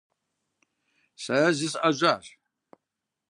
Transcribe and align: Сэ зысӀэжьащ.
Сэ 1.23 1.37
зысӀэжьащ. 1.57 2.25